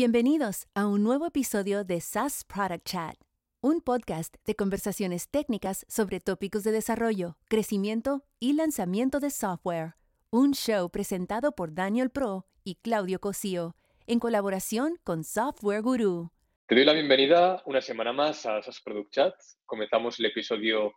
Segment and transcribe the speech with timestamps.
[0.00, 3.16] Bienvenidos a un nuevo episodio de SaaS Product Chat,
[3.60, 9.94] un podcast de conversaciones técnicas sobre tópicos de desarrollo, crecimiento y lanzamiento de software.
[10.30, 13.74] Un show presentado por Daniel Pro y Claudio Cosío,
[14.06, 16.30] en colaboración con Software Guru.
[16.68, 19.34] Te doy la bienvenida una semana más a SaaS Product Chat.
[19.66, 20.92] Comenzamos el episodio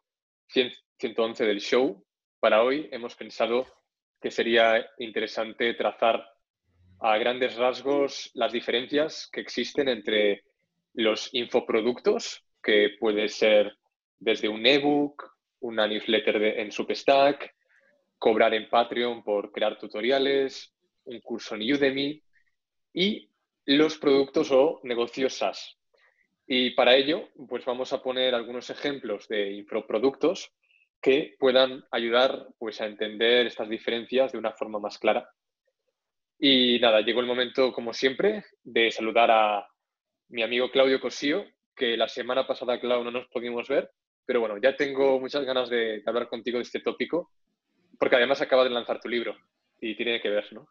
[0.50, 2.06] 111 del show.
[2.40, 3.66] Para hoy hemos pensado
[4.22, 6.24] que sería interesante trazar
[7.02, 10.44] a grandes rasgos las diferencias que existen entre
[10.94, 13.76] los infoproductos, que puede ser
[14.20, 17.56] desde un ebook, una newsletter en Substack,
[18.20, 20.76] cobrar en Patreon por crear tutoriales,
[21.06, 22.22] un curso en Udemy
[22.94, 23.30] y
[23.66, 25.78] los productos o negocios SaaS.
[26.46, 30.52] Y para ello, pues vamos a poner algunos ejemplos de infoproductos
[31.02, 35.28] que puedan ayudar pues, a entender estas diferencias de una forma más clara
[36.44, 39.68] y nada, llegó el momento, como siempre, de saludar a
[40.30, 41.46] mi amigo Claudio Cosío,
[41.76, 43.92] que la semana pasada, Claudio, no nos pudimos ver,
[44.26, 47.32] pero bueno, ya tengo muchas ganas de, hablar contigo de este tópico,
[48.00, 49.38] porque además acaba de lanzar tu libro
[49.80, 50.68] y tiene que ver, ¿no?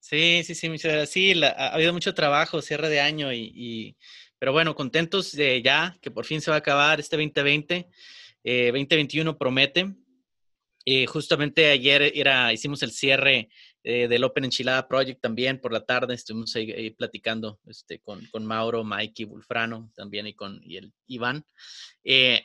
[0.00, 1.10] Sí, sí, sí, muchas gracias.
[1.10, 3.96] Sí, ha habido mucho trabajo, cierre de año, y,
[4.38, 7.88] pero bueno, contentos de ya que por fin se va a acabar este 2020.
[8.44, 9.94] 2021 eh, promete.
[10.86, 13.50] Eh, justamente ayer era, hicimos el cierre
[13.84, 16.14] eh, del Open Enchilada Project también por la tarde.
[16.14, 20.92] Estuvimos ahí, platicando este, con, con, Mauro, Mike y Bulfrano también y con y el
[21.06, 21.44] Iván.
[22.02, 22.44] Eh,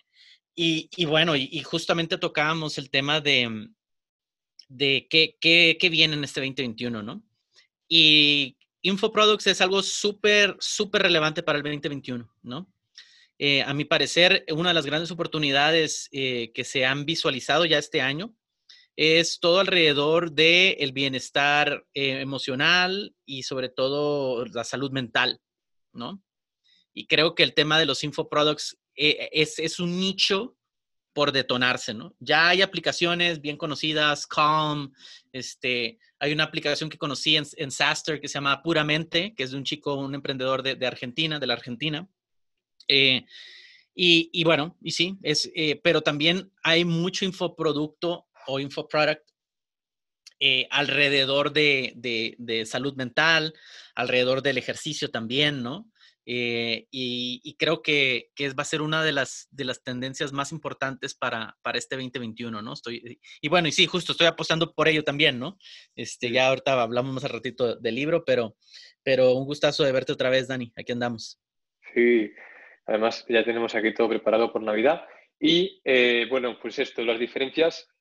[0.56, 3.68] y, y, bueno, y, justamente tocábamos el tema de,
[4.68, 7.24] de qué, qué, qué viene en este 2021, ¿no?
[7.88, 12.72] Y Infoproducts es algo súper, súper relevante para el 2021, ¿no?
[13.40, 18.00] Eh, a mi parecer, una de las grandes oportunidades que se han visualizado ya este
[18.00, 18.36] año
[18.96, 25.42] es todo alrededor del el bienestar eh, emocional y sobre todo la salud mental,
[25.94, 26.22] ¿no?
[26.94, 30.56] Y creo que el tema de los infoproducts eh, es, es un nicho
[31.12, 32.16] por detonarse, ¿no?
[32.20, 34.94] Ya hay aplicaciones bien conocidas, Calm,
[35.32, 39.52] este, hay una aplicación que conocí en, en Saster que se llama Puramente, que es
[39.52, 42.08] de un chico, un emprendedor de, Argentina, de la Argentina.
[42.88, 43.26] Eh,
[43.96, 45.52] y, y, bueno, y sí, es,
[45.84, 49.24] pero también hay mucho infoproducto o infoproduct
[50.40, 53.54] eh, alrededor de, de, salud mental,
[53.96, 55.90] alrededor del ejercicio también, ¿no?
[56.26, 60.52] Eh, y, creo que, que, va a ser una de las, de las tendencias más
[60.52, 62.74] importantes para, para este 2021, ¿no?
[62.74, 65.58] Estoy, y bueno, y sí, justo estoy apostando por ello también, ¿no?
[65.96, 68.58] Este, Ya ahorita hablamos más al ratito del libro, pero,
[69.02, 70.74] pero un gustazo de verte otra vez, Dani.
[70.76, 71.40] Aquí andamos.
[71.94, 72.32] Sí,
[72.86, 75.06] además ya tenemos aquí todo preparado por Navidad.
[75.40, 77.93] Y eh, bueno, pues esto, las diferencias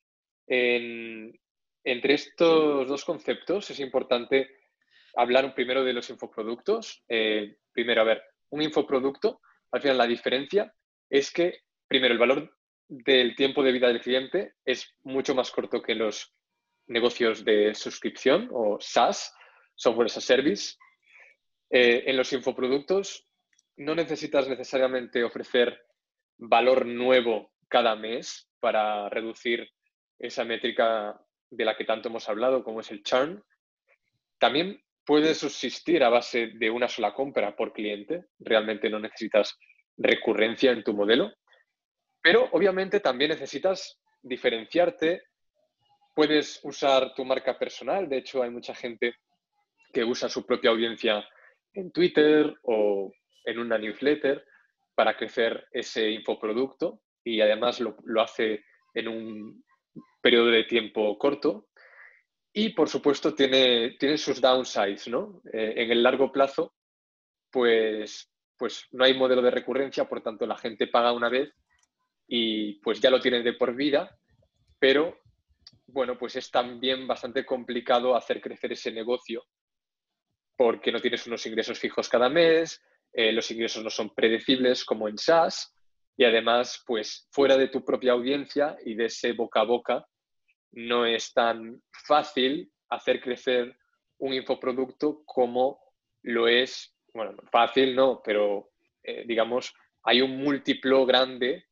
[0.47, 4.48] entre estos dos conceptos es importante
[5.14, 7.03] hablar primero de los infoproductos.
[7.08, 10.75] Eh, primero, a ver, un infoproducto, al final la diferencia
[11.08, 12.56] es que, primero, el valor
[12.88, 16.34] del tiempo de vida del cliente es mucho más corto que los
[16.86, 19.34] negocios de suscripción o SaaS,
[19.75, 20.76] Software as a Service.
[21.70, 23.26] Eh, en los infoproductos
[23.76, 25.81] no necesitas necesariamente ofrecer
[26.36, 29.70] valor nuevo cada mes para reducir
[30.22, 33.43] esa métrica de la que tanto hemos hablado, como es el churn.
[34.38, 38.27] También puede subsistir a base de una sola compra por cliente.
[38.38, 39.59] Realmente no necesitas
[39.97, 41.32] recurrencia en tu modelo.
[42.22, 45.25] Pero obviamente también necesitas diferenciarte.
[46.15, 48.09] Puedes usar tu marca personal.
[48.09, 49.16] De hecho, hay mucha gente
[49.93, 51.28] que usa su propia audiencia
[51.75, 53.12] en Twitter o
[53.44, 54.44] en una newsletter
[54.94, 59.65] para crecer ese infoproducto y además lo, lo hace en un
[60.22, 61.69] periodo de tiempo corto.
[62.53, 65.43] Y, por supuesto, tiene, tiene sus downsides, ¿no?
[65.53, 66.75] Eh, en el largo plazo,
[67.50, 71.55] pues, pues no hay modelo de recurrencia, por tanto, la gente paga una vez
[72.27, 74.16] y pues ya lo tiene de por vida,
[74.78, 75.19] pero,
[75.87, 79.44] bueno, pues es también bastante complicado hacer crecer ese negocio
[80.56, 82.81] porque no tienes unos ingresos fijos cada mes,
[83.12, 85.75] eh, los ingresos no son predecibles como en SaaS
[86.17, 90.06] y además, pues fuera de tu propia audiencia y de ese boca a boca,
[90.72, 93.76] no es tan fácil hacer crecer
[94.19, 95.80] un infoproducto como
[96.22, 98.70] lo es, bueno, fácil no, pero
[99.02, 99.74] eh, digamos,
[100.04, 101.66] hay un múltiplo grande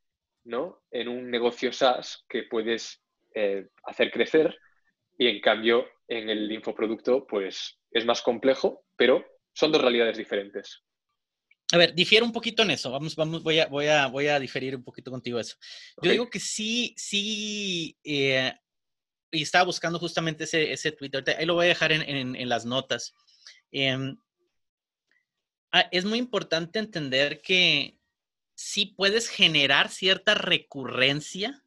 [0.45, 0.83] ¿no?
[0.91, 3.03] en un negocio SaaS que puedes
[3.35, 4.57] eh, hacer crecer
[5.19, 10.83] y en cambio en el infoproducto pues es más complejo, pero son dos realidades diferentes.
[11.73, 12.91] A ver, difiero un poquito en eso.
[12.91, 15.57] Vamos, vamos, voy a, voy a, voy a diferir un poquito contigo eso.
[16.03, 18.53] Yo digo que sí, sí, eh,
[19.31, 21.11] y estaba buscando justamente ese, ese tweet.
[21.39, 23.15] Ahí lo voy a dejar en, en, las notas.
[23.71, 24.17] Em,
[25.73, 27.97] Ah, es muy importante entender que
[28.55, 31.63] sí puedes generar cierta recurrencia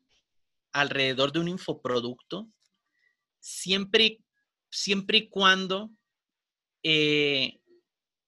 [0.73, 2.49] alrededor de un infoproducto,
[3.39, 4.19] siempre,
[4.69, 5.91] siempre y cuando
[6.83, 7.61] eh,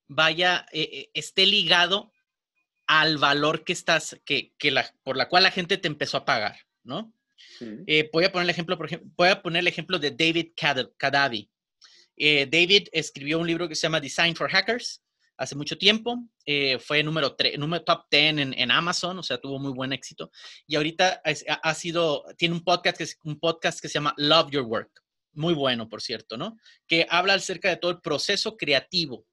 [0.07, 2.13] vaya, eh, esté ligado
[2.87, 6.57] al valor que estás, que, la, por la cual la gente te empezó a pagar,
[6.83, 7.13] ¿no?
[8.11, 10.51] Voy a poner el ejemplo, por ejemplo, voy a poner el ejemplo de David
[10.97, 11.49] Kadavi.
[12.17, 15.01] David escribió un libro que se llama Design for Hackers
[15.37, 16.17] hace mucho tiempo.
[16.79, 20.31] fue número, número top 10 en, Amazon, o sea, tuvo muy buen éxito.
[20.67, 24.63] Y ahorita ha, sido, tiene un podcast, que un podcast que se llama Love Your
[24.63, 25.03] Work.
[25.33, 26.57] Muy bueno, por cierto, ¿no?
[26.87, 29.25] Que habla acerca de todo el proceso creativo.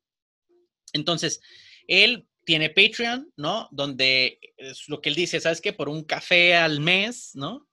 [0.93, 1.41] Entonces,
[1.87, 3.69] él tiene Patreon, ¿no?
[3.70, 5.73] Donde es lo que él dice, ¿sabes qué?
[5.73, 7.69] Por un café al mes, ¿no?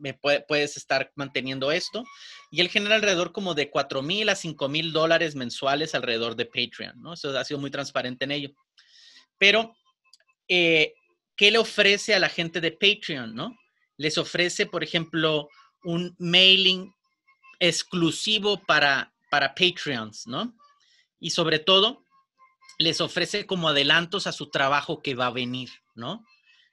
[0.00, 2.04] Me puedes estar manteniendo esto.
[2.50, 6.46] Y él genera alrededor como de 4 mil a 5 mil dólares mensuales alrededor de
[6.46, 7.12] Patreon, ¿no?
[7.12, 8.50] Eso ha sido muy transparente en ello.
[9.38, 9.76] Pero,
[10.48, 10.94] eh,
[11.36, 13.56] ¿qué le ofrece a la gente de Patreon, no?
[13.96, 15.48] Les ofrece, por ejemplo,
[15.84, 16.92] un mailing
[17.58, 20.54] exclusivo para, para Patreons, ¿no?
[21.20, 22.04] Y sobre todo,
[22.78, 26.24] les ofrece como adelantos a su trabajo que va a venir, ¿no?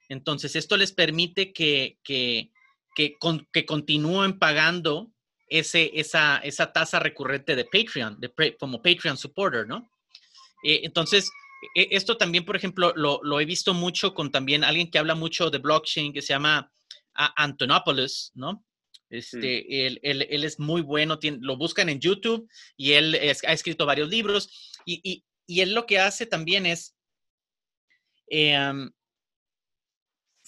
[0.08, 2.50] Entonces, esto les permite que, que,
[2.98, 5.12] que, continúen pagando
[5.48, 9.88] ese, esa, esa tasa recurrente de Patreon, de, como Patreon supporter, ¿no?
[10.64, 11.30] Eh, entonces,
[11.76, 15.48] e, esto también, por ejemplo, lo, he visto mucho con también alguien que habla mucho
[15.50, 16.72] de blockchain que se llama
[17.14, 18.64] Antonopoulos, ¿no?
[19.10, 22.46] Este, él, es muy bueno, lo buscan en YouTube
[22.76, 24.50] y él ha escrito varios libros
[24.84, 26.94] y, y él lo que hace también es,
[28.26, 28.90] em,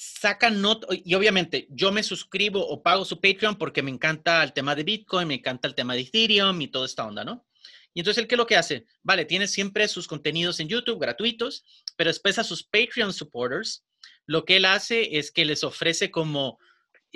[0.03, 4.55] saca not y obviamente yo me suscribo o pago su Patreon porque me encanta el
[4.55, 7.47] tema de Bitcoin, me encanta el tema de Ethereum y toda esta onda, ¿no?
[7.93, 8.87] Y entonces él qué es lo que hace?
[9.03, 11.65] Vale, tiene siempre sus contenidos en YouTube gratuitos,
[11.97, 13.85] pero después a sus Patreon supporters,
[14.25, 16.59] lo que él hace es que les ofrece como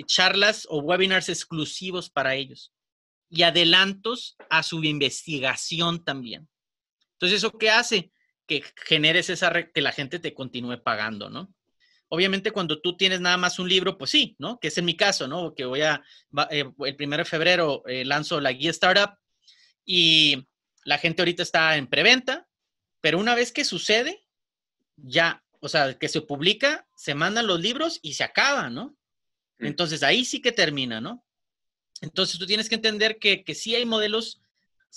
[0.05, 2.71] charlas o webinars exclusivos para ellos
[3.31, 6.47] y adelantos a su investigación también.
[7.13, 8.11] Entonces, ¿eso qué hace?
[8.45, 11.51] Que generes esa, que la gente te continúe pagando, ¿no?
[12.09, 14.59] Obviamente, cuando tú tienes nada más un libro, pues sí, ¿no?
[14.59, 15.53] Que es en mi caso, ¿no?
[15.53, 16.03] Que voy a,
[16.51, 19.17] eh, el primero de febrero eh, lanzo la guía Startup
[19.83, 20.47] y
[20.83, 22.47] la gente ahorita está en preventa,
[23.01, 24.25] pero una vez que sucede,
[24.95, 28.95] ya, o sea, que se publica, se mandan los libros y se acaba, ¿no?
[29.59, 29.65] Mm.
[29.65, 31.25] Entonces ahí sí que termina, ¿no?
[32.01, 34.41] Entonces tú tienes que entender que, que sí hay modelos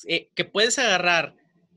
[0.07, 1.35] eh, que puedes agarrar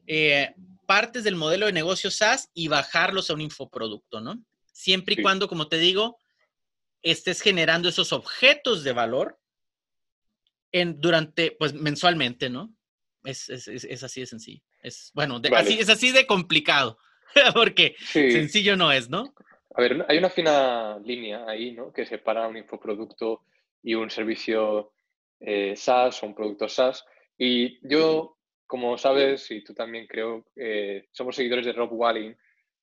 [0.07, 0.53] eh,
[0.85, 4.43] partes del modelo de negocio SaaS y bajarlos a un infoproducto, ¿no?
[4.81, 6.17] Siempre y cuando, como te digo,
[7.03, 9.39] estés generando esos objetos de valor
[10.71, 12.73] en, durante, pues mensualmente, ¿no?
[13.23, 13.47] Es,
[14.03, 14.63] así de sencillo.
[14.81, 16.97] Es, bueno, así, es así de complicado,
[17.53, 19.35] porque sencillo no es, ¿no?
[19.75, 21.93] A ver, hay una fina línea ahí, ¿no?
[21.93, 23.43] Que separa un infoproducto
[23.83, 24.93] y un servicio
[25.39, 27.05] eh, SaaS o un producto SaaS.
[27.37, 28.35] Y yo
[28.65, 32.33] como sabes, y tú también creo, eh, somos seguidores de Rob Walling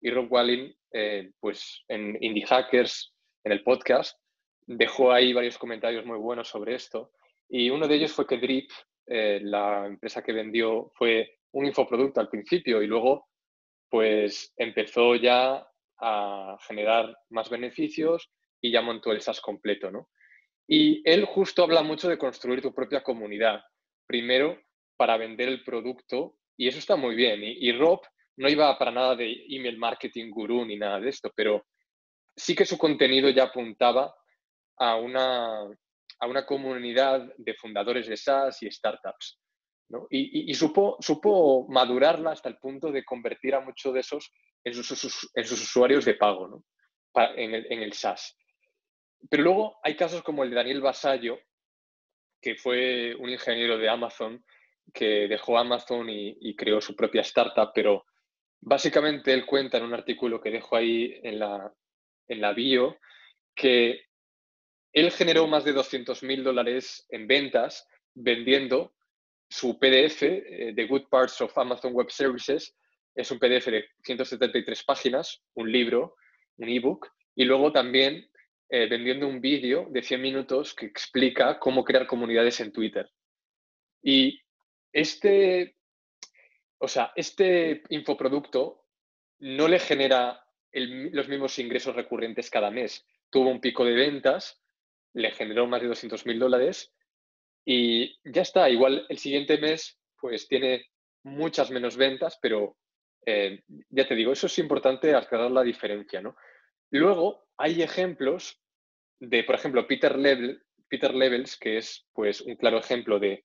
[0.00, 3.14] y Rob Walling, eh, pues en Indie Hackers,
[3.44, 4.18] en el podcast,
[4.66, 7.12] dejó ahí varios comentarios muy buenos sobre esto.
[7.48, 8.70] Y uno de ellos fue que Drip,
[9.06, 13.28] eh, la empresa que vendió, fue un infoproducto al principio y luego
[13.90, 15.66] pues empezó ya
[16.00, 20.10] a generar más beneficios y ya montó el SaaS completo, ¿no?
[20.66, 23.62] Y él justo habla mucho de construir tu propia comunidad.
[24.06, 24.60] Primero,
[24.96, 27.40] para vender el producto y eso está muy bien.
[27.42, 28.00] Y, Rob
[28.38, 31.66] no iba para nada de email marketing gurú ni nada de esto, pero
[32.36, 34.14] sí que su contenido ya apuntaba
[34.76, 35.62] a una,
[36.20, 39.40] a una comunidad de fundadores de SaaS y startups.
[40.10, 45.22] Y, supo, supo madurarla hasta el punto de convertir a muchos de esos en sus,
[45.34, 46.64] usuarios de pago ¿no?
[47.36, 48.36] en, el, SaaS.
[49.30, 51.38] Pero luego hay casos como el de Daniel Basallo,
[52.40, 54.44] que fue un ingeniero de Amazon
[54.92, 58.04] que dejó Amazon y, creó su propia startup, pero
[58.60, 61.72] básicamente él cuenta en un artículo que dejo ahí en la,
[62.28, 62.98] en la bio
[63.54, 64.02] que
[64.92, 68.94] él generó más de 200 mil dólares en ventas vendiendo
[69.48, 72.74] su PDF, eh, The Good Parts of Amazon Web Services,
[73.14, 76.16] es un PDF de 173 páginas, un libro,
[76.56, 78.28] un ebook, y luego también
[78.68, 83.10] eh, vendiendo un vídeo de 100 minutos que explica cómo crear comunidades en Twitter.
[84.02, 84.40] Y
[84.92, 85.77] este,
[86.78, 88.84] o sea, este infoproducto
[89.40, 93.06] no le genera los mismos ingresos recurrentes cada mes.
[93.30, 94.60] Tuvo un pico de ventas,
[95.14, 96.92] le generó más de 200 mil dólares
[97.64, 98.68] y ya está.
[98.70, 100.86] Igual el siguiente mes pues tiene
[101.22, 102.76] muchas menos ventas, pero
[103.26, 106.36] eh, ya te digo, eso es importante aclarar la diferencia, ¿no?
[106.90, 108.60] Luego, hay ejemplos
[109.20, 110.16] de, por ejemplo, Peter,
[110.88, 113.44] Peter Levels, que es pues un claro ejemplo de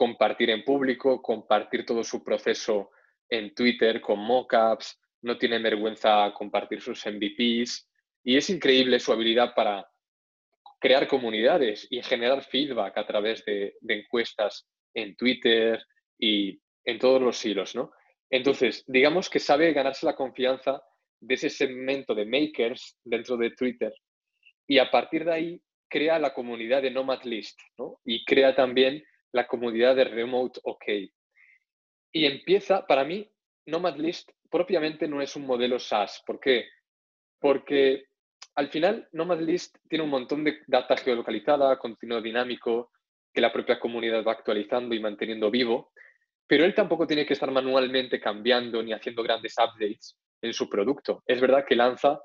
[0.00, 2.90] compartir en público, compartir todo su proceso
[3.28, 7.86] en Twitter con mockups, no tiene vergüenza compartir sus MVPs
[8.24, 9.86] y es increíble su habilidad para
[10.80, 15.84] crear comunidades y generar feedback a través de, encuestas en Twitter
[16.18, 17.92] y en todos los hilos, ¿no?
[18.30, 20.82] Entonces, digamos que sabe ganarse la confianza
[21.20, 23.92] de ese segmento de makers dentro de Twitter
[24.66, 28.00] y a partir de ahí crea la comunidad de Nomad List, ¿no?
[28.02, 30.84] Y crea también la comunidad de Remote OK.
[32.12, 33.30] Y empieza, para mí,
[33.66, 36.22] Nomad List propiamente no es un modelo SaaS.
[36.26, 36.66] ¿Por qué?
[37.38, 38.06] Porque
[38.56, 42.90] al final Nomad List tiene un montón de data geolocalizada, continuo dinámico,
[43.32, 45.92] que la propia comunidad va actualizando y manteniendo vivo,
[46.46, 51.22] pero él tampoco tiene que estar manualmente cambiando ni haciendo grandes updates en su producto.
[51.26, 52.20] Es verdad que lanza,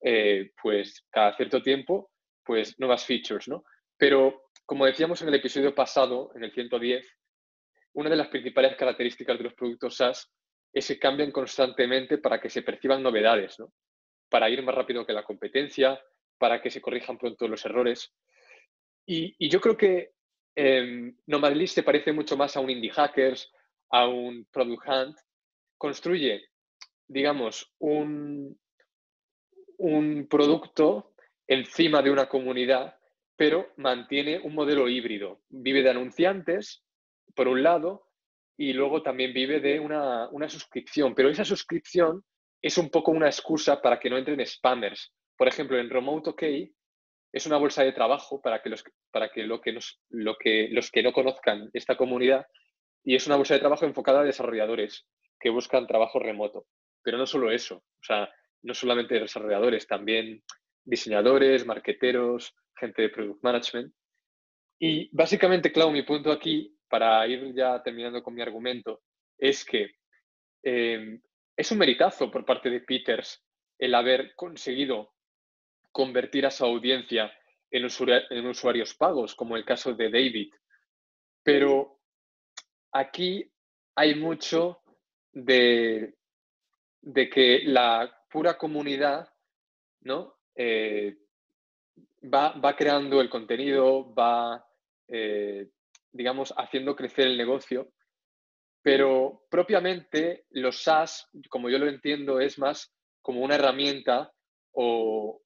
[0.00, 2.10] eh, pues, cada cierto tiempo,
[2.44, 3.64] pues, nuevas features, ¿no?
[3.96, 7.16] Pero, como decíamos en el episodio pasado, en el 110,
[7.94, 10.30] una de las principales características de los productos SaaS
[10.74, 13.72] es que cambian constantemente para que se perciban novedades, ¿no?
[14.28, 15.98] Para ir más rápido que la competencia,
[16.36, 18.12] para que se corrijan pronto los errores.
[19.06, 20.10] Y, yo creo que
[20.54, 23.50] eh, Nomadlist se parece mucho más a un Indie Hackers,
[23.88, 25.16] a un Product Hunt.
[25.78, 26.46] Construye,
[27.06, 28.60] digamos, un,
[29.78, 31.14] un producto
[31.46, 32.97] encima de una comunidad,
[33.38, 35.42] pero mantiene un modelo híbrido.
[35.48, 36.84] Vive de anunciantes,
[37.36, 38.08] por un lado,
[38.56, 42.24] y luego también vive de una, suscripción, pero esa suscripción
[42.60, 45.14] es un poco una excusa para que no entren spammers.
[45.36, 46.42] Por ejemplo, en Remote OK
[47.32, 49.78] es una bolsa de trabajo para que los, para que, lo que,
[50.08, 52.44] lo que los que no conozcan esta comunidad
[53.04, 55.06] y es una bolsa de trabajo enfocada a desarrolladores
[55.38, 56.66] que buscan trabajo remoto.
[57.04, 58.28] Pero no solo eso, o sea,
[58.62, 60.42] no solamente desarrolladores, también
[60.88, 63.94] diseñadores, marqueteros, gente de product management.
[64.78, 69.02] Y básicamente, claro, mi punto aquí para ir ya terminando con mi argumento,
[69.36, 69.96] es que
[70.62, 71.20] em,
[71.56, 73.44] es un meritazo por parte de Peters
[73.78, 75.14] el haber conseguido
[75.92, 77.30] convertir a su audiencia
[77.70, 80.52] en, usuarios pagos, como el caso de David.
[81.42, 82.00] Pero
[82.92, 83.52] aquí
[83.94, 84.80] hay mucho
[85.32, 86.14] de,
[87.02, 89.28] de que la pura comunidad
[90.00, 90.37] ¿no?
[90.60, 91.16] Eh,
[92.22, 94.68] va, va, creando el contenido, va
[95.06, 95.68] eh,
[96.12, 97.92] digamos, haciendo crecer el negocio,
[98.82, 104.32] pero propiamente los SaaS, como yo lo entiendo, es más como una herramienta
[104.72, 105.40] o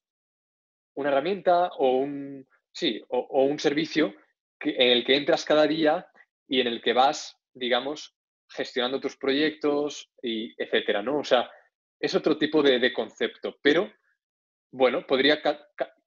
[0.95, 4.15] una herramienta o un, sí, o, un servicio
[4.61, 6.07] en el que entras cada día
[6.47, 8.15] y en el que vas, digamos,
[8.49, 11.19] gestionando tus proyectos y etcétera, ¿no?
[11.19, 11.51] O sea,
[11.99, 13.91] es otro tipo de, concepto, pero
[14.73, 15.41] bueno, podría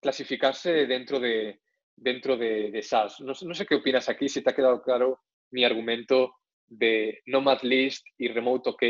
[0.01, 1.61] clasificarse dentro de,
[1.95, 3.21] dentro de, de SaaS.
[3.21, 6.35] No, sé qué opinas aquí, si te ha quedado claro mi argumento
[6.67, 8.83] de Nomad List y Remote OK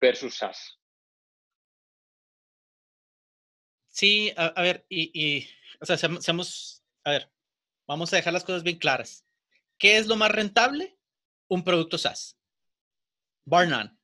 [0.00, 0.78] versus SaaS.
[3.88, 5.46] Sí, a, ver, y,
[5.80, 7.30] o sea, seamos, a ver,
[7.86, 9.24] vamos a dejar las cosas bien claras.
[9.78, 10.96] ¿Qué es lo más rentable?
[11.48, 12.36] Un producto SaaS.
[13.44, 13.96] Bar none.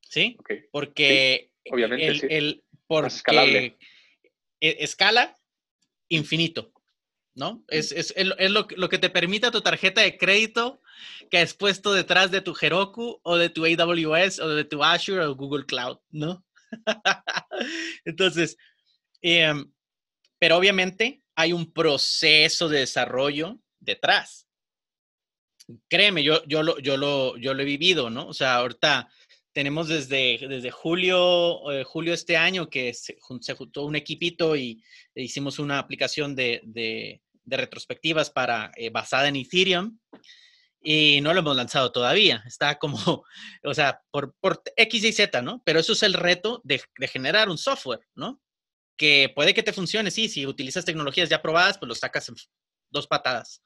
[0.00, 0.38] ¿Sí?
[0.70, 3.76] Porque obviamente, el, el porque
[4.60, 5.36] e, escala
[6.08, 6.72] infinito.
[7.34, 7.64] ¿no?
[7.68, 10.82] Es, es, es lo, lo, que te permite tu tarjeta de crédito
[11.30, 15.24] que has puesto detrás de tu Heroku o de tu AWS o de tu Azure
[15.24, 16.44] o Google Cloud, ¿no?
[18.04, 18.56] Entonces,
[19.22, 19.72] em,
[20.38, 24.46] pero obviamente hay un proceso de desarrollo detrás.
[25.88, 28.26] Créeme, yo, yo, lo, yo, lo, yo lo he vivido, ¿no?
[28.26, 29.08] O sea, ahorita
[29.52, 34.82] tenemos desde, desde julio, eh, julio este año que se, juntó un equipito y
[35.14, 39.98] hicimos una aplicación de, de, retrospectivas para, eh, basada en Ethereum
[40.80, 42.42] y no lo hemos lanzado todavía.
[42.46, 42.96] Está como,
[43.64, 45.62] o sea, por, por X y Z, ¿no?
[45.64, 48.40] Pero eso es el reto de, de, generar un software, ¿no?
[48.96, 52.36] Que puede que te funcione, sí, si utilizas tecnologías ya probadas, pues lo sacas en
[52.90, 53.62] dos patadas.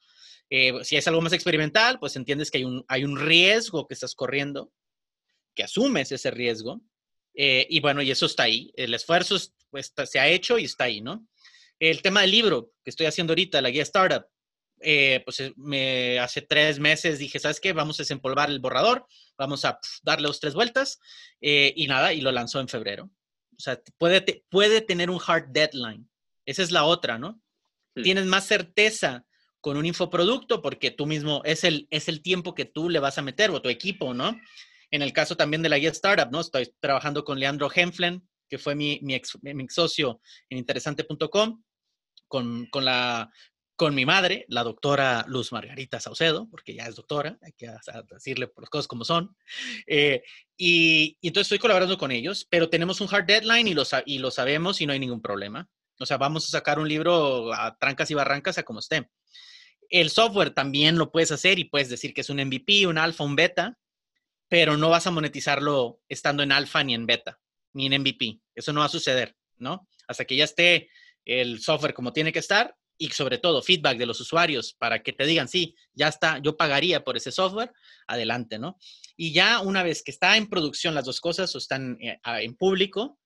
[0.49, 3.95] Eh, si es algo más experimental, pues entiendes que hay un, hay un riesgo que
[3.95, 4.73] estás corriendo
[5.57, 6.81] que asumes ese riesgo.
[7.35, 8.73] Eh, y bueno, y eso está ahí.
[8.77, 9.37] El esfuerzo
[9.71, 11.27] pues, se ha hecho y está ahí, ¿no?
[11.81, 14.25] El tema del libro que estoy haciendo ahorita, la guía Startup,
[14.81, 17.73] eh, pues eh, me, hace tres meses dije, ¿sabes qué?
[17.73, 21.01] Vamos a desempolvar el borrador, vamos a darle dos, tres vueltas
[21.41, 23.11] y nada, y lo lanzó en febrero.
[23.59, 26.09] O sea, puede, puede tener un hard deadline.
[26.45, 27.41] Esa es la otra, ¿no?
[27.95, 29.25] Tienes más certeza
[29.61, 33.19] con un infoproducto porque tú mismo es el, es el tiempo que tú le vas
[33.19, 34.39] a meter o tu equipo, ¿no?
[34.91, 36.41] En el caso también de la guía startup, ¿no?
[36.41, 39.39] Estoy trabajando con Leandro Henflen, que fue mi, mi, ex,
[39.71, 41.63] socio en interesante.com,
[42.29, 43.31] con, con, la,
[43.75, 47.71] con mi madre, la doctora Luz Margarita Saucedo, porque ya es doctora, hay que
[48.11, 49.37] decirle por las cosas como son.
[49.87, 50.23] Eh,
[50.57, 54.19] y, y, entonces estoy colaborando con ellos, pero tenemos un hard deadline y lo, y
[54.19, 55.69] lo sabemos y no hay ningún problema.
[55.99, 59.09] O sea, vamos a sacar un libro a trancas y barrancas a como esté.
[59.89, 63.25] El software también lo puedes hacer y puedes decir que es un MVP, un alfa,
[63.25, 63.79] un beta,
[64.49, 67.41] pero no vas a monetizarlo estando en alfa ni en beta,
[67.73, 68.41] ni en MVP.
[68.55, 69.89] Eso no va a suceder, ¿no?
[70.07, 70.91] Hasta que ya esté
[71.25, 75.13] el software como tiene que estar y sobre todo feedback de los usuarios para que
[75.13, 77.73] te digan, sí, ya está, yo pagaría por ese software,
[78.07, 78.79] adelante, ¿no?
[79.17, 82.57] Y ya una vez que está en producción las dos cosas o están eh, en
[82.57, 83.19] público,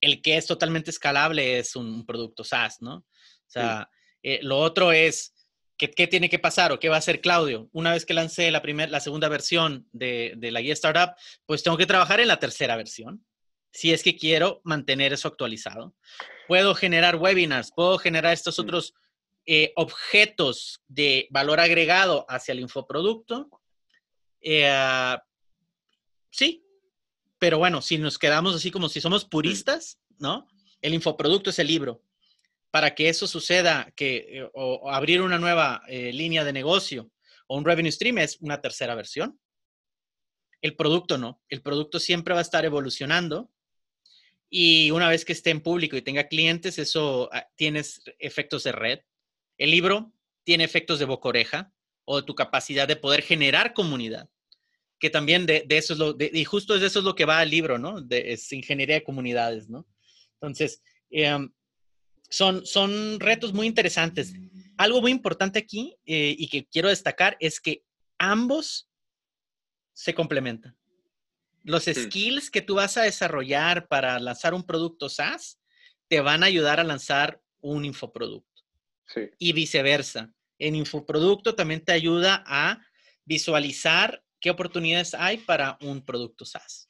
[0.00, 2.96] el que es totalmente escalable es un producto SaaS, ¿no?
[2.96, 3.88] O sea,
[4.22, 5.34] eh, lo otro es,
[5.76, 7.68] ¿qué, ¿qué, tiene que pasar o qué va a hacer Claudio?
[7.72, 11.14] Una vez que lancé la, primera, la segunda versión de, de la guía Startup,
[11.46, 13.24] pues tengo que trabajar en la tercera versión,
[13.72, 15.94] si es que quiero mantener eso actualizado.
[16.46, 18.94] Puedo generar webinars, puedo generar estos otros
[19.46, 23.50] eh, objetos de valor agregado hacia el infoproducto.
[24.40, 25.16] Eh,
[26.30, 26.64] sí,
[27.38, 30.46] pero bueno, si nos quedamos así como si somos puristas, ¿no?
[30.80, 32.02] El infoproducto es el libro.
[32.74, 34.50] Para que eso suceda, que, eh,
[34.90, 37.08] abrir una nueva eh, línea de negocio
[37.46, 39.38] o un revenue stream es una tercera versión.
[40.60, 41.40] El producto no.
[41.48, 43.48] El producto siempre va a estar evolucionando.
[44.50, 48.72] Y una vez que esté en público y tenga clientes, eso ah, tienes efectos de
[48.72, 48.98] red.
[49.56, 50.12] El libro
[50.42, 51.72] tiene efectos de boca oreja
[52.04, 54.28] o de tu capacidad de poder generar comunidad
[54.98, 57.50] que también de, eso es lo, y justo de eso es lo que va al
[57.50, 58.00] libro, ¿no?
[58.00, 59.86] De, es ingeniería de comunidades, ¿no?
[60.40, 61.52] Entonces, em,
[62.34, 64.34] son, son retos muy interesantes.
[64.76, 67.84] Algo muy importante aquí eh, y que quiero destacar es que
[68.18, 68.90] ambos
[69.92, 70.76] se complementan.
[71.62, 75.60] Los skills que tú vas a desarrollar para lanzar un producto SaaS
[76.08, 78.62] te van a ayudar a lanzar un infoproducto.
[79.06, 79.30] Sí.
[79.38, 80.32] Y viceversa.
[80.58, 82.84] En infoproducto también te ayuda a
[83.24, 86.88] visualizar qué oportunidades hay para un producto SaaS.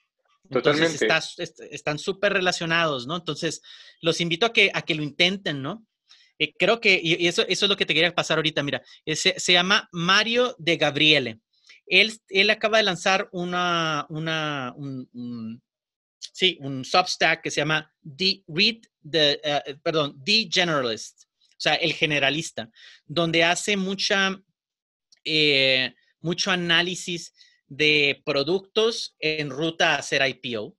[0.50, 1.74] Entonces, Totalmente.
[1.74, 3.16] están súper relacionados, ¿no?
[3.16, 3.62] Entonces,
[4.00, 5.86] los invito a que, a que lo intenten, ¿no?
[6.38, 9.38] Eh, creo que, y eso, eso es lo que te quería pasar ahorita, mira, se,
[9.38, 11.40] se llama Mario de Gabriele.
[11.86, 15.62] Él, él acaba de lanzar una, una, un,
[16.18, 21.74] sí, un Substack que se llama The Read the, uh, perdón, The Generalist, o sea,
[21.74, 22.70] el generalista,
[23.06, 24.40] donde hace mucha,
[25.24, 27.32] eh, mucho análisis
[27.66, 30.76] de productos en ruta a hacer IPO.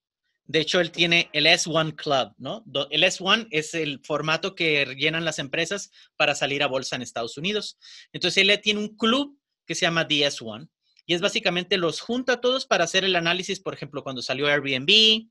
[0.48, 2.64] De hecho, él tiene el S1 Club, ¿no?
[2.92, 7.38] El S1 es el formato que llenan las empresas para salir a bolsa en Estados
[7.38, 7.80] Unidos.
[8.14, 10.70] Entonces, él tiene un club que se llama DS1
[11.08, 14.48] y es básicamente los junta a todos para hacer el análisis, por ejemplo, cuando salió
[14.48, 15.28] Airbnb,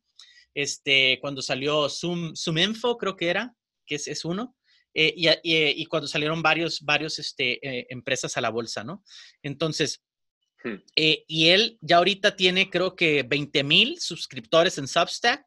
[0.54, 3.54] este, cuando salió Zoom, Zoom Info, creo que era,
[3.86, 4.56] que es, es uno,
[4.94, 5.12] eh,
[5.42, 9.02] y, cuando salieron varios, varios este, eh, empresas a la bolsa, ¿no?
[9.42, 10.04] Entonces,
[10.64, 10.82] hmm.
[10.96, 15.44] eh, y él ya ahorita tiene creo que 20 mil suscriptores en Substack,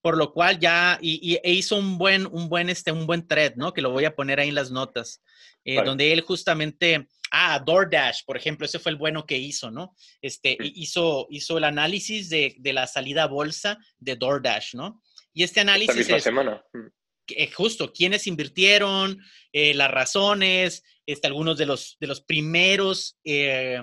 [0.00, 3.54] por lo cual ya y, e hizo un buen, un buen, este, un buen thread,
[3.56, 3.72] ¿no?
[3.72, 5.22] Que lo voy a poner ahí en las notas,
[5.64, 9.94] donde él justamente, ah, DoorDash, por ejemplo, ese fue el bueno que hizo, ¿no?
[10.20, 15.00] Este, hizo, hizo el análisis de, de, la salida a bolsa de DoorDash, ¿no?
[15.32, 15.96] Y este análisis...
[15.96, 16.64] Esta misma semana.
[16.72, 16.88] Hmm.
[17.28, 19.18] Eh, justo quiénes invirtieron,
[19.52, 23.80] eh, las razones, este, algunos de los, de los primeros eh,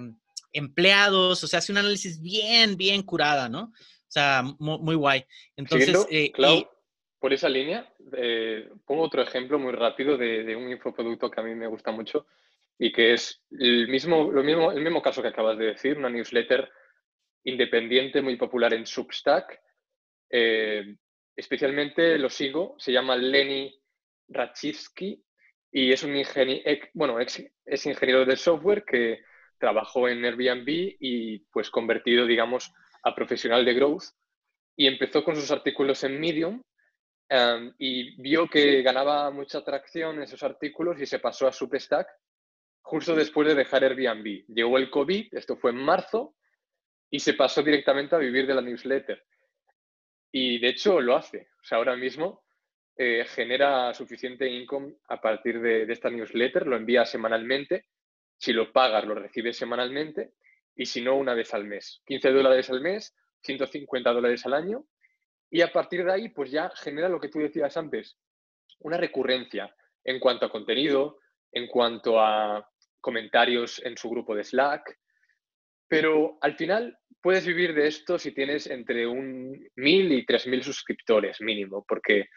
[0.53, 3.71] empleados, o sea, hace un análisis bien, bien curada, ¿no?
[4.09, 5.23] O sea, muy, guay.
[5.55, 5.95] Entonces,
[7.19, 7.91] por esa línea,
[8.85, 12.25] pongo otro ejemplo muy rápido de, un infoproducto que a mí me gusta mucho
[12.77, 16.09] y que es el mismo, lo mismo, el mismo caso que acabas de decir, una
[16.09, 16.71] newsletter
[17.43, 19.61] independiente muy popular en Substack,
[21.35, 23.79] especialmente lo sigo, se llama Lenny
[24.29, 25.21] Rachivsky
[25.71, 29.21] y es un ingeniero, bueno, es ingeniero de software que
[29.59, 30.67] trabajó en Airbnb
[30.99, 32.71] y pues convertido, digamos,
[33.03, 34.05] a profesional de growth
[34.75, 36.61] y empezó con sus artículos en Medium
[37.29, 42.07] em, y vio que ganaba mucha atracción en esos artículos y se pasó a Substack
[42.81, 44.45] justo después de dejar Airbnb.
[44.47, 46.35] Llegó el COVID, esto fue en marzo,
[47.09, 49.23] y se pasó directamente a vivir de la newsletter.
[50.31, 51.49] Y de hecho lo hace.
[51.61, 52.43] O sea, ahora mismo
[52.95, 57.87] eh, genera suficiente income a partir de, esta newsletter, lo envía semanalmente.
[58.39, 60.33] Si lo pagas, lo recibes semanalmente.
[60.75, 62.01] Y si no, una vez al mes.
[62.05, 64.85] 15 dólares al mes, 150 dólares al año.
[65.51, 68.17] Y a partir de ahí, pues ya genera lo que tú decías antes,
[68.79, 71.19] una recurrencia en cuanto a contenido,
[71.51, 72.67] en cuanto a
[73.01, 74.97] comentarios en su grupo de Slack.
[75.87, 80.63] Pero al final, puedes vivir de esto si tienes entre un mil y tres mil
[80.63, 82.29] suscriptores mínimo, porque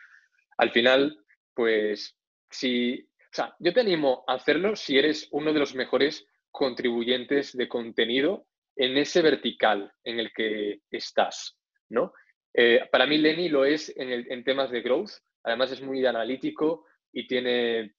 [0.56, 1.16] al final,
[1.54, 2.16] pues,
[2.50, 7.56] si, o sea, yo te animo a hacerlo si eres uno de los mejores contribuyentes
[7.56, 12.12] de contenido en ese vertical en el que estás, ¿no?
[12.52, 15.12] Eh, para mí Lenny lo es en, en, temas de growth,
[15.44, 17.94] además es muy analítico y tiene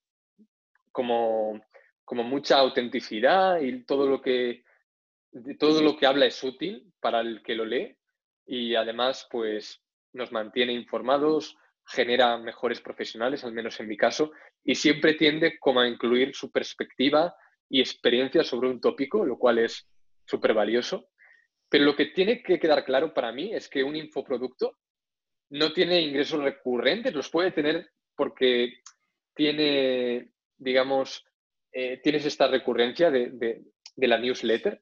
[0.92, 1.60] como,
[2.04, 4.62] como mucha autenticidad y todo lo que
[5.58, 7.96] todo lo que habla es útil para el que lo lee
[8.46, 14.74] y además pues nos mantiene informados, genera mejores profesionales, al menos en mi caso, y
[14.74, 17.34] siempre tiende como a incluir su perspectiva
[17.68, 19.86] y experiencia sobre un tópico, lo cual es
[20.26, 21.08] súper valioso.
[21.68, 24.78] Pero lo que tiene que quedar claro para mí es que un infoproducto
[25.50, 28.74] no tiene ingresos recurrentes, los puede tener porque
[29.34, 31.24] tiene, digamos,
[31.72, 33.62] eh, tienes esta recurrencia de,
[33.96, 34.80] la newsletter,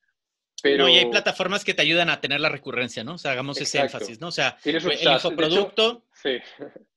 [0.62, 0.88] pero...
[0.88, 3.14] y hay plataformas que te ayudan a tener la recurrencia, ¿no?
[3.14, 4.28] O sea, hagamos ese énfasis, ¿no?
[4.28, 6.04] O sea, el infoproducto...
[6.12, 6.38] sí.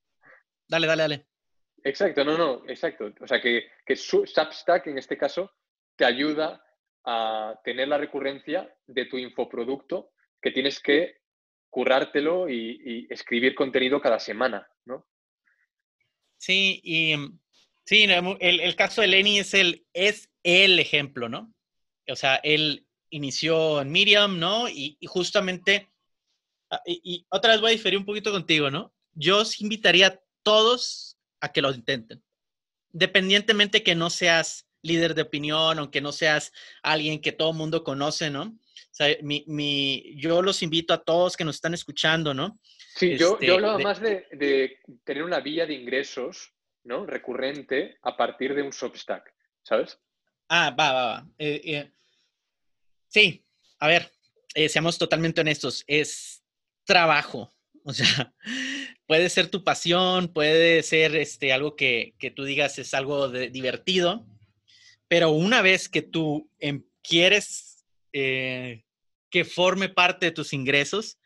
[0.68, 1.26] Dale, dale, dale.
[1.84, 3.14] Exacto, no, no, exacto.
[3.22, 5.52] O sea, que, que Substack en este caso
[5.96, 6.64] te ayuda
[7.06, 11.18] a tener la recurrencia de tu infoproducto que tienes que
[11.70, 15.06] currártelo y, escribir contenido cada semana, ¿no?
[16.38, 17.16] Sí, y
[17.86, 18.08] sí,
[18.40, 21.54] el, caso de Lenny es el, es el ejemplo, ¿no?
[22.08, 24.70] O sea, él inició en Medium, ¿no?
[24.70, 25.90] Y, justamente,
[26.72, 28.94] ah, y, otra vez voy a diferir un poquito contigo, ¿no?
[29.14, 32.24] Yo os invitaría a todos a que lo intenten,
[32.92, 36.54] dependientemente que no seas líder de opinión, aunque no seas
[36.84, 38.44] alguien que todo el mundo conoce, ¿no?
[38.44, 42.60] O sea, mi, yo los invito a todos que nos están escuchando, ¿no?
[42.96, 46.54] Sí, yo, yo, este, hablaba más de, tener una vía de ingresos,
[46.84, 47.06] ¿no?
[47.06, 50.00] Recurrente a partir de un Substack, ¿sabes?
[50.48, 51.28] Ah, va, va, va.
[51.40, 51.92] Eh, eh,
[53.08, 53.44] sí,
[53.80, 54.12] a ver,
[54.54, 56.44] eh, seamos totalmente honestos, es
[56.86, 57.55] trabajo.
[57.86, 58.34] O sea,
[59.08, 64.26] puede ser tu pasión, puede ser este, algo que, que tú digas es algo divertido,
[65.08, 68.84] pero una vez que tú em, quieres eh,
[69.30, 71.20] que forme parte de tus ingresos,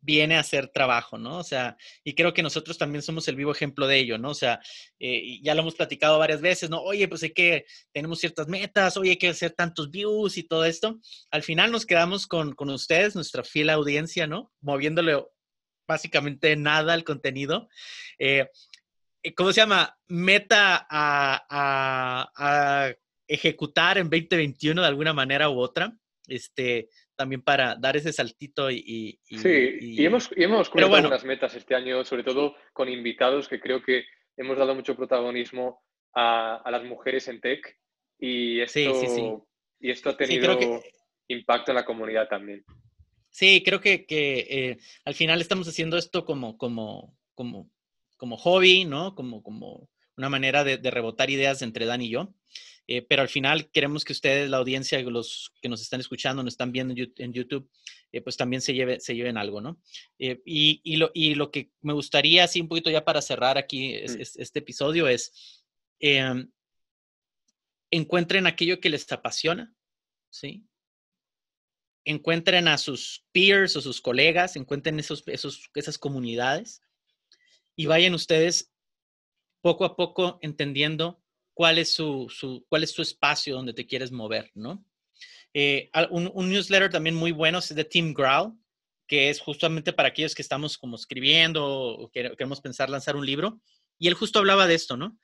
[0.00, 1.38] viene a ser trabajo, ¿no?
[1.38, 4.30] O sea, y creo que nosotros también somos el vivo ejemplo de ello, ¿no?
[4.30, 4.60] O sea,
[5.00, 6.80] eh, ya lo hemos platicado varias veces, ¿no?
[6.80, 10.64] Oye, pues hay que, tenemos ciertas metas, oye, hay que hacer tantos views y todo
[10.64, 11.00] esto.
[11.30, 14.52] Al final nos quedamos con, con ustedes, nuestra fiel audiencia, ¿no?
[14.60, 15.20] Moviéndole
[15.86, 17.68] básicamente nada al contenido.
[18.18, 18.48] Eh,
[19.36, 19.98] ¿Cómo se llama?
[20.06, 22.94] Meta a, a
[23.28, 25.92] ejecutar en 2021 de alguna manera u otra,
[26.28, 29.18] este, también para dar ese saltito y...
[29.24, 33.48] sí, y, hemos, y hemos cumplido bueno, algunas metas este año, sobre todo con invitados
[33.48, 34.04] que creo que
[34.36, 35.82] hemos dado mucho protagonismo
[36.14, 37.78] a, las mujeres en tech
[38.18, 38.80] y esto,
[39.80, 40.82] Y esto ha tenido
[41.28, 42.64] impacto en la comunidad también.
[43.36, 47.70] Sí, creo que, que eh, al final estamos haciendo esto como, como, como,
[48.16, 49.14] como hobby, ¿no?
[49.14, 52.34] Como, como una manera de, de rebotar ideas entre Dan y yo.
[52.86, 56.54] Eh, pero al final queremos que ustedes, la audiencia, los que nos están escuchando, nos
[56.54, 57.68] están viendo en YouTube,
[58.10, 59.82] eh, pues también se, lleve, se lleven algo, ¿no?
[60.18, 63.58] Eh, y, y, lo, y, lo, que me gustaría, así un poquito ya para cerrar
[63.58, 64.20] aquí mm.
[64.38, 65.62] este episodio, es
[65.98, 66.50] em,
[67.90, 69.74] encuentren aquello que les apasiona,
[70.30, 70.64] ¿sí?
[72.06, 76.80] Encuentren a sus peers o sus colegas, encuentren esos, esos, esas comunidades
[77.76, 78.72] y vayan ustedes
[79.60, 84.50] poco a poco entendiendo cuál es su, cuál es su espacio donde te quieres mover,
[84.54, 84.84] ¿no?
[85.52, 88.52] Eh, un, newsletter también muy bueno es de Tim Growl,
[89.06, 93.60] que es justamente para aquellos que estamos como escribiendo o queremos pensar lanzar un libro.
[93.98, 95.18] Y él justo hablaba de esto, ¿no?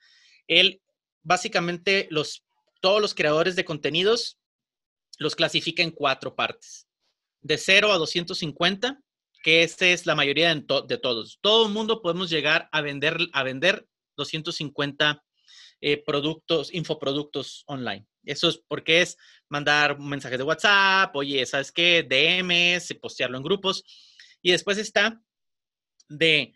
[0.47, 0.81] Él
[1.21, 2.43] básicamente los,
[2.81, 4.39] todos los creadores de contenidos
[5.17, 6.87] los clasifica en cuatro partes.
[7.41, 9.01] De 0 a 250,
[9.43, 11.39] que esa es la mayoría de, todos.
[11.41, 15.23] Todo el mundo podemos llegar a vender, a vender 250
[15.81, 18.07] eh, productos, infoproductos online.
[18.23, 19.17] Eso es porque es
[19.49, 22.03] mandar mensajes de WhatsApp, oye, ¿sabes qué?
[22.03, 23.83] DMs, postearlo en grupos.
[24.41, 25.21] Y después está
[26.07, 26.53] de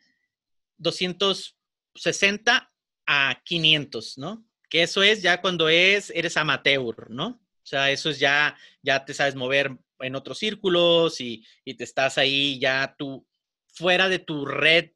[0.77, 2.71] 260
[3.05, 4.45] a 500, ¿no?
[4.69, 7.41] Que eso es ya cuando es, eres amateur, ¿no?
[7.67, 11.83] O sea, eso es ya, ya te sabes mover en otros círculos y, y te
[11.83, 13.27] estás ahí ya tú
[13.67, 14.91] fuera de tu red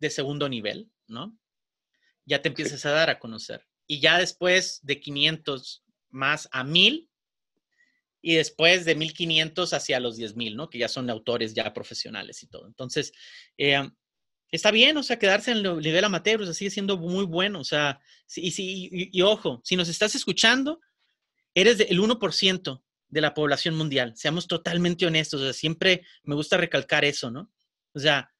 [0.00, 1.38] de segundo nivel, ¿no?
[2.28, 3.66] ya te empiezas a dar a conocer.
[3.86, 7.08] Y ya después de 500 más a 1000
[8.20, 10.68] y después de 1500 hacia los 10000, ¿no?
[10.68, 12.66] Que ya son autores ya profesionales y todo.
[12.66, 13.12] Entonces,
[13.56, 13.90] eh,
[14.50, 17.60] está bien, o sea, quedarse en el nivel amateur, o sea, sigue siendo muy bueno,
[17.60, 17.98] o sea,
[18.36, 20.80] y, y, y, ojo, si nos estás escuchando,
[21.60, 24.12] eres del 1%, de la población mundial.
[24.16, 25.40] Seamos totalmente honestos.
[25.40, 27.50] O sea, siempre me gusta recalcar eso, ¿no?
[27.94, 28.30] O sea,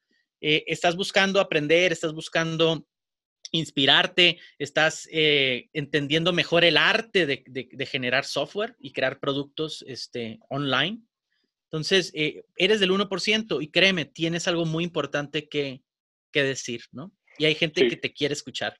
[0.41, 2.87] eh, estás buscando aprender, estás buscando
[3.51, 11.01] inspirarte, estás eh, entendiendo mejor el arte de, generar software y crear productos este, online.
[11.65, 15.81] Entonces, eh, eres del 1% y créeme, tienes algo muy importante que,
[16.31, 17.11] decir, ¿no?
[17.37, 18.79] Y hay gente que te quiere escuchar.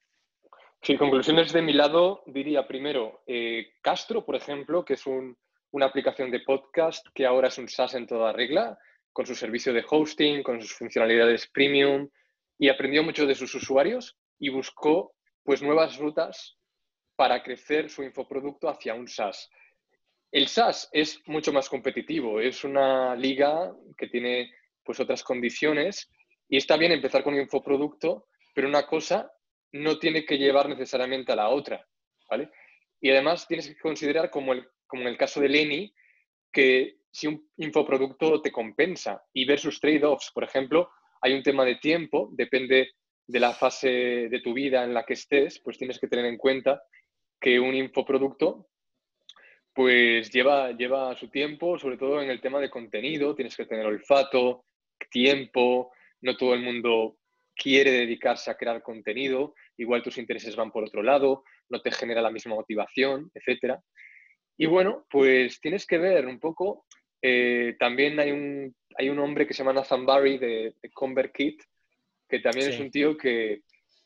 [0.81, 6.31] Sí, conclusiones de mi lado, diría primero, eh, Castro, por ejemplo, que es una aplicación
[6.31, 8.77] de podcast que ahora es un SaaS en toda regla,
[9.11, 12.09] con su servicio de hosting, con sus funcionalidades premium,
[12.57, 16.57] y aprendió mucho de sus usuarios y buscó pues nuevas rutas
[17.17, 19.49] para crecer su infoproducto hacia un SaaS.
[20.31, 24.49] El SaaS es mucho más competitivo, es una liga que tiene
[24.83, 26.09] pues otras condiciones
[26.47, 29.29] y está bien empezar con un infoproducto, pero una cosa
[29.71, 31.86] no tiene que llevar necesariamente a la otra,
[32.29, 32.49] ¿vale?
[33.01, 35.93] Y además tienes que considerar como, el, como en el caso de Lenny,
[36.51, 40.89] que si un infoproducto te compensa y ver sus trade-offs, por ejemplo,
[41.21, 42.91] hay un tema de tiempo, depende
[43.27, 46.38] de la fase de tu vida en la que estés, pues tienes que tener en
[46.38, 46.82] cuenta
[47.39, 48.67] que un infoproducto
[49.73, 53.86] pues lleva, lleva su tiempo, sobre todo en el tema de contenido, tienes que tener
[53.86, 54.65] olfato,
[55.10, 57.18] tiempo, no todo el mundo
[57.61, 62.21] quiere dedicarse a crear contenido, igual tus intereses van por otro lado, no te genera
[62.21, 63.75] la misma motivación, etc.
[64.57, 66.85] Y bueno, pues tienes que ver un poco,
[67.21, 71.61] eh, también hay un, hay un hombre que se llama Nathan Barry de, de ConvertKit,
[72.29, 73.63] que también es un tío que,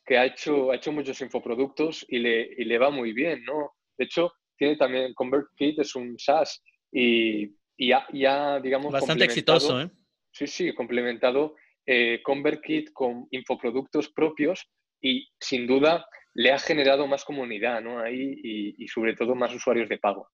[0.09, 3.73] ha, hecho, ha hecho muchos infoproductos y le, y le va muy bien, ¿no?
[3.97, 8.91] De hecho, tiene también ConvertKit, es un SaaS y, y ya, digamos...
[8.91, 9.89] Bastante exitoso, ¿eh?
[10.31, 11.55] Sí, sí, complementado
[11.85, 14.69] eh, ConvertKit con infoproductos propios
[15.01, 17.99] y sin duda le ha generado más comunidad, ¿no?
[17.99, 20.29] Ahí y, sobre todo más usuarios de pago.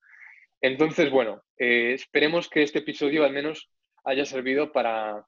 [0.61, 3.69] Entonces, bueno, eh, esperemos que este episodio al menos
[4.05, 5.25] haya servido para,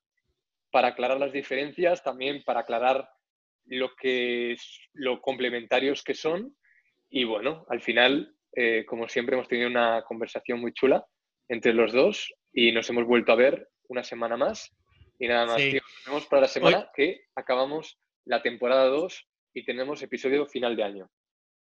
[0.72, 3.08] para aclarar las diferencias, también para aclarar
[3.66, 4.56] lo que
[4.94, 6.56] lo complementarios que son.
[7.10, 11.06] Y bueno, al final, eh, como siempre, hemos tenido una conversación muy chula
[11.50, 14.74] entre los dos y nos hemos vuelto a ver una semana más.
[15.20, 20.02] Y nada más, nos vemos para la semana que acabamos la temporada 2 y tenemos
[20.02, 21.12] episodio final de año.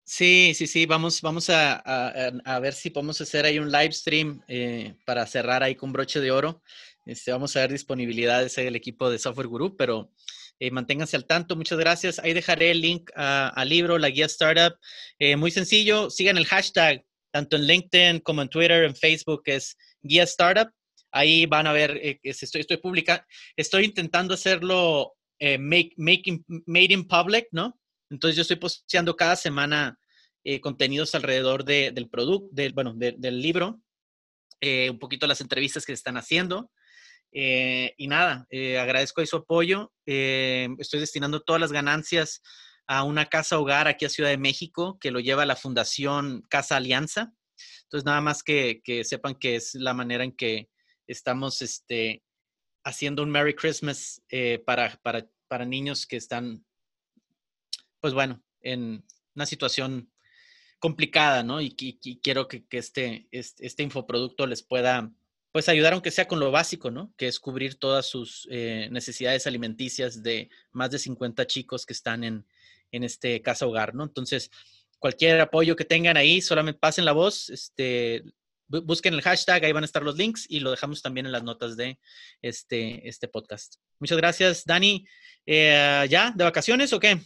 [0.05, 4.41] Sí, sí, sí, vamos, vamos a, a, ver si podemos hacer ahí un live stream
[4.47, 6.63] eh, para cerrar ahí con broche de oro.
[7.05, 10.13] Este, vamos a ver disponibilidades del equipo de Software Guru, pero
[10.61, 11.57] eh, manténganse al tanto.
[11.57, 12.21] Muchas gracias.
[12.21, 14.79] Ahí dejaré el link al libro, la guía Startup.
[15.19, 19.77] Eh, muy sencillo, sigan el hashtag tanto en LinkedIn como en Twitter, en Facebook, es
[20.03, 20.71] guía Startup.
[21.17, 22.81] Ahí van a ver, eh, estoy, estoy
[23.57, 25.15] estoy intentando hacerlo
[25.59, 27.79] make, made in public, ¿no?
[28.11, 29.99] Entonces yo estoy posteando cada semana
[30.61, 33.81] contenidos alrededor del producto, del, bueno, del libro,
[34.63, 36.71] un poquito las entrevistas que se están haciendo.
[37.39, 39.93] Eh, y nada, eh, agradezco ahí su apoyo.
[40.07, 42.41] Eh, estoy destinando todas las ganancias
[42.87, 46.77] a una casa hogar aquí a Ciudad de México que lo lleva la Fundación Casa
[46.77, 47.35] Alianza.
[47.83, 50.71] Entonces, nada más que, sepan que es la manera en que
[51.07, 52.23] estamos este,
[52.85, 54.23] haciendo un Merry Christmas
[54.65, 56.65] para, para, para, niños que están,
[58.01, 60.11] pues bueno, en una situación
[60.79, 61.61] complicada, ¿no?
[61.61, 61.75] Y,
[62.23, 65.13] quiero que, este, este, este infoproducto les pueda
[65.53, 67.15] pues ayudar aunque sea con lo básico, ¿no?
[67.17, 72.25] Que es cubrir todas sus eh, necesidades alimenticias de más de 50 chicos que están
[72.25, 72.47] en,
[72.93, 74.05] en este casa hogar, ¿no?
[74.05, 74.51] Entonces,
[74.99, 78.23] cualquier apoyo que tengan ahí, solamente pasen la voz, este,
[78.69, 81.43] busquen el hashtag, ahí van a estar los links y lo dejamos también en las
[81.43, 81.99] notas de
[82.43, 83.77] este, este podcast.
[83.99, 85.07] Muchas gracias, Dani.
[85.45, 86.33] Eh, ¿Ya?
[86.35, 87.19] ¿De vacaciones o qué?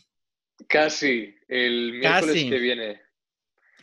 [0.68, 3.00] Casi, el miércoles que viene.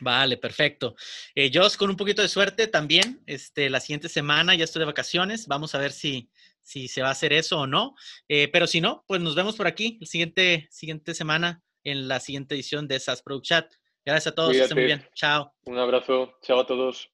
[0.00, 0.94] Vale, perfecto.
[1.34, 4.86] Eh, Josh, con un poquito de suerte también, este, la siguiente semana ya estoy de
[4.86, 5.46] vacaciones.
[5.46, 6.30] Vamos a ver si,
[6.62, 7.94] si se va a hacer eso o no.
[8.28, 12.20] Eh, pero si no, pues nos vemos por aquí la siguiente, siguiente semana en la
[12.20, 13.74] siguiente edición de SAS Product Chat.
[14.04, 15.06] Gracias a todos, estén muy bien.
[15.14, 15.52] Chao.
[15.64, 16.38] Un abrazo.
[16.42, 17.10] Chao a todos.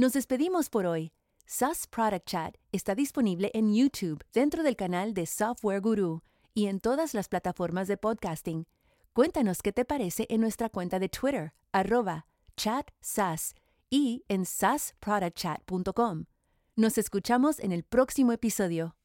[0.00, 1.10] Nos despedimos por hoy.
[1.44, 6.22] SAS Product Chat está disponible en YouTube dentro del canal de Software Guru
[6.54, 8.68] y en todas las plataformas de podcasting.
[9.12, 13.56] Cuéntanos qué te parece en nuestra cuenta de Twitter arroba chatsas
[13.90, 16.26] y en sasproductchat.com.
[16.76, 18.97] Nos escuchamos en el próximo episodio.